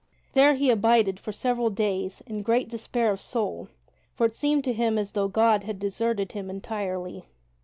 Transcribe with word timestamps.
There 0.33 0.55
he 0.55 0.71
abided 0.71 1.19
for 1.19 1.31
several 1.31 1.69
days 1.69 2.21
in 2.25 2.41
great 2.41 2.67
despair 2.67 3.11
of 3.11 3.21
soul, 3.21 3.67
for 4.15 4.25
it 4.25 4.33
seemed 4.35 4.63
to 4.63 4.73
him 4.73 4.97
as 4.97 5.11
though 5.11 5.27
God 5.27 5.65
had 5.65 5.77
deserted 5.77 6.31
him 6.31 6.49
entirely. 6.49 7.25